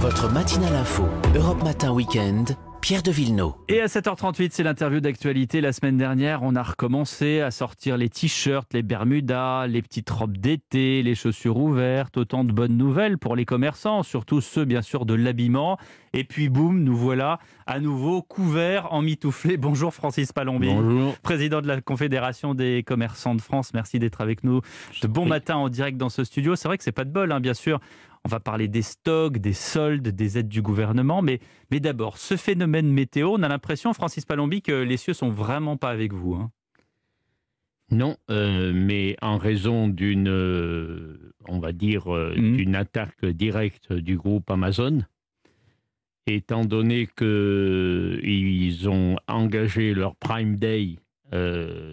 [0.00, 1.04] Votre matinale info,
[1.36, 3.52] Europe Matin Weekend, Pierre de Villeneuve.
[3.68, 5.60] Et à 7h38, c'est l'interview d'actualité.
[5.60, 10.38] La semaine dernière, on a recommencé à sortir les t-shirts, les bermudas, les petites robes
[10.38, 12.16] d'été, les chaussures ouvertes.
[12.16, 15.76] Autant de bonnes nouvelles pour les commerçants, surtout ceux, bien sûr, de l'habillement.
[16.14, 19.56] Et puis, boum, nous voilà à nouveau couverts en mitouflé.
[19.58, 20.68] Bonjour Francis Palombi.
[20.68, 21.14] Bonjour.
[21.18, 23.74] Président de la Confédération des commerçants de France.
[23.74, 24.62] Merci d'être avec nous.
[25.02, 26.56] De bon matin en direct dans ce studio.
[26.56, 27.80] C'est vrai que c'est pas de bol, hein, bien sûr.
[28.26, 31.22] On va parler des stocks, des soldes, des aides du gouvernement.
[31.22, 31.40] Mais,
[31.70, 35.76] mais d'abord, ce phénomène météo, on a l'impression, Francis Palombi, que les cieux sont vraiment
[35.76, 36.34] pas avec vous.
[36.34, 36.50] hein.
[37.92, 42.56] Non, euh, mais en raison d'une, euh, on va dire, euh, Mhm.
[42.56, 45.00] d'une attaque directe du groupe Amazon,
[46.26, 50.96] étant donné qu'ils ont engagé leur Prime Day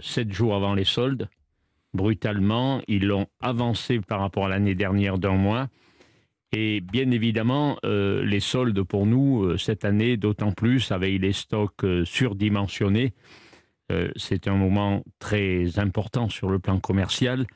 [0.00, 1.28] sept jours avant les soldes,
[1.94, 5.68] brutalement, ils l'ont avancé par rapport à l'année dernière d'un mois.
[6.54, 11.32] Et bien évidemment, euh, les soldes pour nous, euh, cette année, d'autant plus avec les
[11.32, 13.12] stocks euh, surdimensionnés,
[14.16, 17.46] c'est un moment très important sur le plan commercial.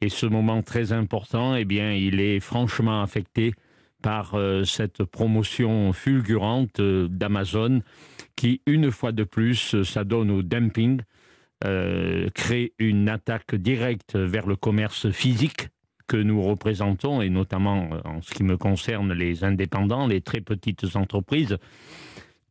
[0.00, 3.52] Et ce moment très important, eh bien, il est franchement affecté
[4.00, 7.82] par cette promotion fulgurante d'Amazon
[8.34, 11.02] qui, une fois de plus, s'adonne au dumping,
[11.60, 15.68] crée une attaque directe vers le commerce physique
[16.06, 20.40] que nous représentons, et notamment euh, en ce qui me concerne les indépendants, les très
[20.40, 21.58] petites entreprises.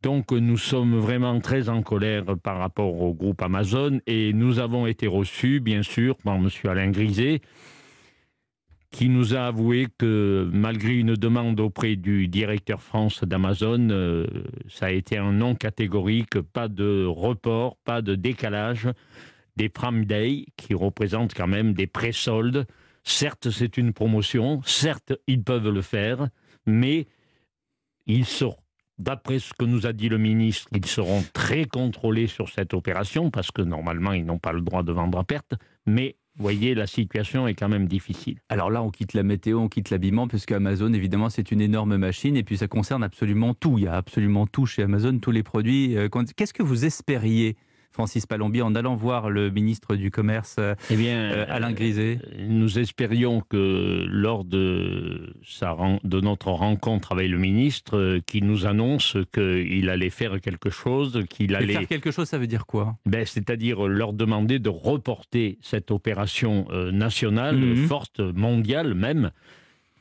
[0.02, 4.86] Donc nous sommes vraiment très en colère par rapport au groupe Amazon et nous avons
[4.86, 6.50] été reçus, bien sûr, par M.
[6.64, 7.40] Alain Griset,
[8.90, 14.26] qui nous a avoué que malgré une demande auprès du directeur France d'Amazon, euh,
[14.68, 18.88] ça a été un non catégorique, pas de report, pas de décalage
[19.56, 22.66] des Prime Day, qui représentent quand même des pré-soldes.
[23.04, 26.28] Certes, c'est une promotion, certes, ils peuvent le faire,
[26.66, 27.06] mais
[28.06, 28.26] ils
[28.96, 33.30] D'après ce que nous a dit le ministre, ils seront très contrôlés sur cette opération
[33.30, 35.54] parce que normalement, ils n'ont pas le droit de vendre à perte.
[35.84, 38.38] Mais voyez, la situation est quand même difficile.
[38.48, 41.96] Alors là, on quitte la météo, on quitte l'habillement, puisque Amazon, évidemment, c'est une énorme
[41.96, 43.78] machine, et puis ça concerne absolument tout.
[43.78, 45.96] Il y a absolument tout chez Amazon, tous les produits.
[45.96, 47.56] Euh, Qu'est-ce que vous espériez,
[47.94, 52.18] Francis Palombi, en allant voir le ministre du Commerce, euh, Eh bien, euh, Alain Griset
[52.48, 58.66] nous espérions que lors de, sa, de notre rencontre avec le ministre, euh, qu'il nous
[58.66, 62.96] annonce qu'il allait faire quelque chose, qu'il allait Faire quelque chose, ça veut dire quoi?
[63.06, 67.86] Ben, c'est-à-dire leur demander de reporter cette opération euh, nationale, Mhm.
[67.86, 69.30] forte, mondiale même.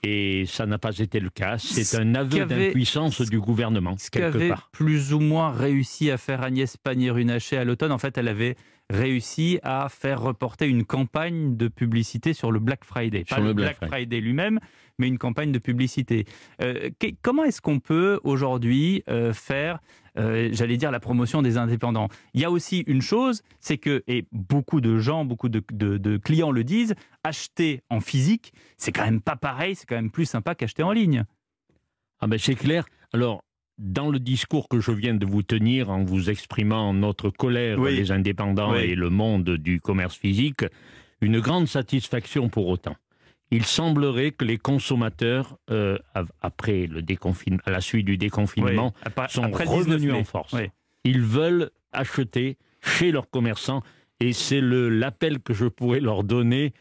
[0.05, 1.57] Et ça n'a pas été le cas.
[1.57, 4.69] C'est Ce un aveu d'impuissance du gouvernement, Ce quelque part.
[4.73, 8.55] plus ou moins réussi à faire Agnès Pannier-Runacher à l'automne, en fait, elle avait
[8.89, 13.23] réussi à faire reporter une campagne de publicité sur le Black Friday.
[13.25, 14.59] Sur Pas le le Black Black Friday lui-même,
[14.99, 16.25] mais une campagne de publicité.
[16.61, 19.79] Euh, que- comment est-ce qu'on peut aujourd'hui euh, faire,
[20.17, 24.03] euh, j'allais dire, la promotion des indépendants Il y a aussi une chose, c'est que,
[24.07, 26.93] et beaucoup de gens, beaucoup de, de- de clients le disent,
[27.23, 30.91] acheter en physique, c'est quand même pas pareil, c'est quand même plus sympa qu'acheter en
[30.91, 31.23] ligne.
[32.19, 32.85] Ah ben c'est clair.
[33.11, 33.43] Alors,
[33.79, 37.95] dans le discours que je viens de vous tenir en vous exprimant notre colère, Oui.
[37.95, 38.81] les indépendants Oui.
[38.81, 40.63] et le monde du commerce physique,
[41.21, 42.95] une grande satisfaction pour autant.
[43.51, 45.97] Il semblerait que les consommateurs, euh,
[46.41, 50.11] après le déconfinement, à la suite du déconfinement, Oui, après- sont après le 19 revenus
[50.11, 50.19] mai.
[50.19, 50.53] en force.
[50.53, 50.69] Oui.
[51.03, 53.83] Ils veulent acheter chez leurs commerçants
[54.19, 56.73] et c'est le- l'appel que je pourrais leur donner.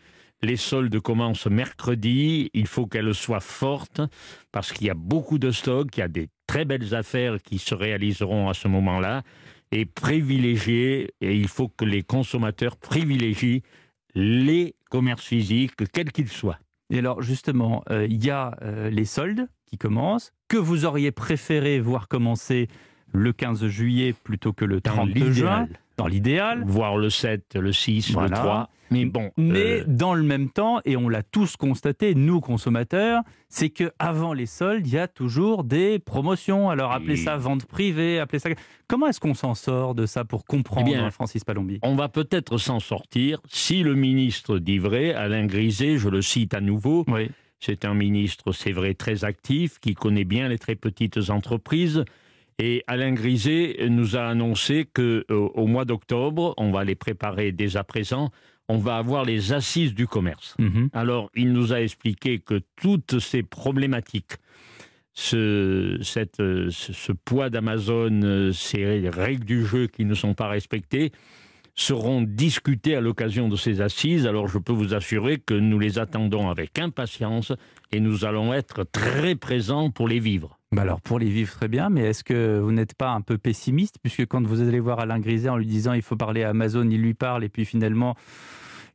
[0.44, 4.00] Les soldes commencent mercredi, il faut qu'elles soient fortes
[4.50, 7.58] parce qu'il y a beaucoup de stocks, il y a des très belles affaires qui
[7.58, 9.22] se réaliseront à ce moment-là
[9.70, 13.62] et privilégier, et il faut que les consommateurs privilégient
[14.14, 16.58] les commerces physiques, quels qu'ils soient.
[16.90, 21.10] Et alors justement, euh, il y a euh, les soldes qui commencent, que vous auriez
[21.10, 22.68] préféré voir commencer
[23.12, 25.68] le 15 juillet plutôt que le Dans 30 juin?
[25.96, 26.62] Dans l'idéal.
[26.66, 28.28] Voir le 7, le 6, Voilà.
[28.28, 28.68] le 3.
[28.90, 33.22] Mais bon, Mais euh, dans le même temps, et on l'a tous constaté, nous consommateurs,
[33.48, 36.68] c'est que avant les soldes, il y a toujours des promotions.
[36.68, 38.50] Alors appelez ça vente privée, appelez ça.
[38.88, 41.78] Comment est-ce qu'on s'en sort de ça pour comprendre, Eh bien, Francis Palombi?
[41.82, 46.52] On va peut-être s'en sortir si le ministre dit vrai, Alain Griset, je le cite
[46.52, 47.30] à nouveau, Oui.
[47.60, 52.04] c'est un ministre, c'est vrai, très actif, qui connaît bien les très petites entreprises.
[52.58, 57.52] Et Alain Griset nous a annoncé que euh, au mois d'octobre, on va les préparer
[57.52, 58.30] dès à présent,
[58.68, 60.54] on va avoir les assises du commerce.
[60.58, 60.90] Mhm.
[60.92, 64.36] Alors, il nous a expliqué que toutes ces problématiques,
[65.14, 70.34] ce, cette, euh, ce, ce poids d'Amazon, euh, ces règles du jeu qui ne sont
[70.34, 71.12] pas respectées,
[71.74, 74.26] seront discutés à l'occasion de ces assises.
[74.26, 77.52] Alors je peux vous assurer que nous les attendons avec impatience
[77.92, 80.58] et nous allons être très présents pour les vivre.
[80.72, 83.36] Bah alors pour les vivre très bien, mais est-ce que vous n'êtes pas un peu
[83.36, 86.48] pessimiste puisque quand vous allez voir Alain Griset en lui disant il faut parler à
[86.48, 88.16] Amazon, il lui parle et puis finalement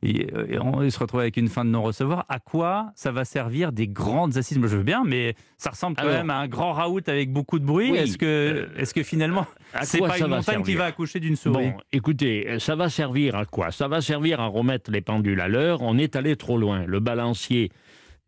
[0.02, 0.28] et,
[0.60, 2.24] on se retrouve avec une fin de non-recevoir.
[2.28, 4.58] À quoi ça va servir des grandes assises?
[4.58, 7.58] Moi, je veux bien, mais ça ressemble quand même à un grand raout avec beaucoup
[7.58, 7.94] de bruit.
[7.96, 9.46] est-ce que, euh, est-ce que finalement,
[9.82, 11.70] c'est pas une montagne qui va accoucher d'une souris?
[11.70, 13.72] Bon, écoutez, ça va servir à quoi?
[13.72, 15.82] Ça va servir à remettre les pendules à l'heure.
[15.82, 16.84] On est allé trop loin.
[16.86, 17.72] Le balancier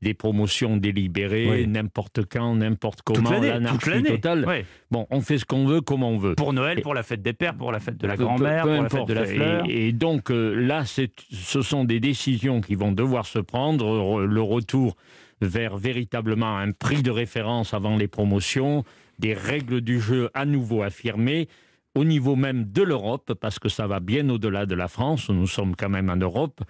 [0.03, 4.65] des promotions délibérées, n'importe quand, n'importe comment, l'anarchie totale.
[4.91, 6.35] Bon, on fait ce qu'on veut, comme on veut.
[6.35, 8.89] Pour Noël, pour la fête des pères, pour la fête de la grand-mère, pour la
[8.89, 9.65] fête de la fleur.
[9.69, 14.21] Et, donc euh, là, ce sont des décisions qui vont devoir se prendre.
[14.21, 14.97] Le retour
[15.43, 18.85] vers véritablement un prix de référence avant les promotions,
[19.19, 21.49] des règles du jeu à nouveau affirmées
[21.95, 25.47] au niveau même de l'Europe, parce que ça va bien au-delà de la France, nous
[25.47, 26.61] sommes quand même en Europe,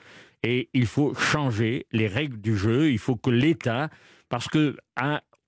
[0.43, 3.91] et il faut changer les règles du jeu, il faut que l'État,
[4.29, 4.77] parce que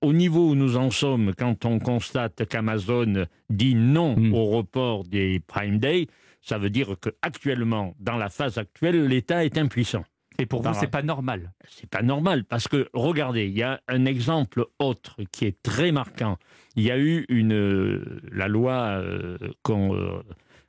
[0.00, 4.34] au niveau où nous en sommes, quand on constate qu'Amazon dit non hmm.
[4.34, 6.08] au report des Prime Day,
[6.40, 10.04] ça veut dire qu'actuellement, dans la phase actuelle, l'État est impuissant.
[10.38, 13.80] Et pour vous, c'est pas normal C'est pas normal parce que regardez, il y a
[13.86, 16.38] un exemple autre qui est très marquant.
[16.74, 19.36] Il y a eu une la loi euh,
[19.68, 20.22] euh,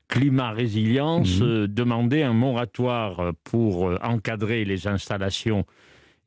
[0.08, 1.48] climat résilience mhm.
[1.48, 5.66] euh, demandait un moratoire pour encadrer les installations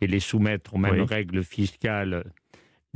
[0.00, 2.24] et les soumettre aux mêmes règles fiscales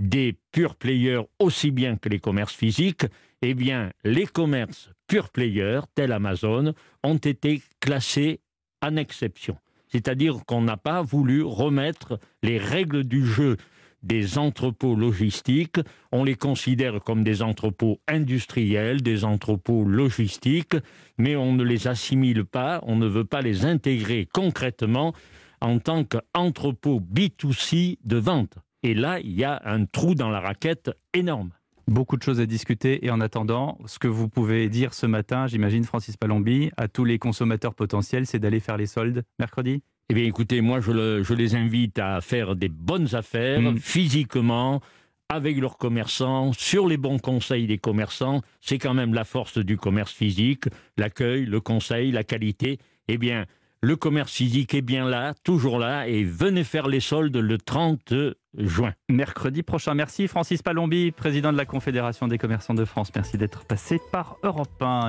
[0.00, 3.06] des pure players aussi bien que les commerces physiques.
[3.43, 6.75] Eh bien, les commerces pure players, tels Amazon,
[7.05, 8.41] ont été classés
[8.82, 9.56] en exception.
[9.88, 13.56] C'est-à-dire qu'on n'a pas voulu remettre les règles du jeu
[14.02, 15.81] des entrepôts logistiques.
[16.12, 20.76] On les considère comme des entrepôts industriels, des entrepôts logistiques,
[21.19, 25.14] mais on ne les assimile pas, on ne veut pas les intégrer concrètement
[25.61, 28.55] en tant qu'entrepôt B2C de vente.
[28.82, 31.50] Et là, il y a un trou dans la raquette énorme.
[31.87, 35.46] Beaucoup de choses à discuter et en attendant, ce que vous pouvez dire ce matin,
[35.49, 39.82] j'imagine Francis Palombi, à tous les consommateurs potentiels, c'est d'aller faire les soldes mercredi?
[40.10, 43.78] Eh bien écoutez, moi je, les invite à faire des bonnes affaires mm.
[43.78, 44.80] physiquement,
[45.28, 48.42] avec leurs commerçants, sur les bons conseils des commerçants.
[48.60, 50.64] C'est quand même la force du commerce physique,
[50.96, 52.80] l'accueil, le conseil, la qualité.
[53.06, 53.46] Eh bien,
[53.82, 58.12] le commerce physique est bien là, toujours là, et venez faire les soldes le 30
[58.58, 58.92] juin.
[59.08, 59.94] Mercredi prochain.
[59.94, 63.12] Merci Francis Palombi, président de la Confédération des commerçants de France.
[63.14, 64.98] Merci d'être passé par Europe 1.